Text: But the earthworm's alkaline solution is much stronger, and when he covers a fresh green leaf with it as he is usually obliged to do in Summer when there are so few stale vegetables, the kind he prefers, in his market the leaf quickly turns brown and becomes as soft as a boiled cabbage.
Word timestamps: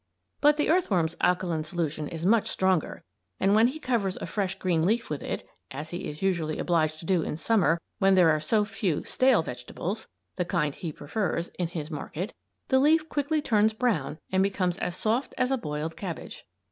But 0.41 0.57
the 0.57 0.71
earthworm's 0.71 1.15
alkaline 1.21 1.63
solution 1.63 2.07
is 2.07 2.25
much 2.25 2.47
stronger, 2.47 3.03
and 3.39 3.53
when 3.53 3.67
he 3.67 3.79
covers 3.79 4.17
a 4.17 4.25
fresh 4.25 4.57
green 4.57 4.83
leaf 4.83 5.11
with 5.11 5.21
it 5.21 5.47
as 5.69 5.91
he 5.91 6.09
is 6.09 6.23
usually 6.23 6.57
obliged 6.57 6.97
to 7.01 7.05
do 7.05 7.21
in 7.21 7.37
Summer 7.37 7.79
when 7.99 8.15
there 8.15 8.31
are 8.31 8.39
so 8.39 8.65
few 8.65 9.03
stale 9.03 9.43
vegetables, 9.43 10.07
the 10.37 10.43
kind 10.43 10.73
he 10.73 10.91
prefers, 10.91 11.49
in 11.59 11.67
his 11.67 11.91
market 11.91 12.33
the 12.69 12.79
leaf 12.79 13.09
quickly 13.09 13.43
turns 13.43 13.73
brown 13.73 14.17
and 14.31 14.41
becomes 14.41 14.79
as 14.79 14.95
soft 14.97 15.35
as 15.37 15.51
a 15.51 15.55
boiled 15.57 15.95
cabbage. 15.95 16.45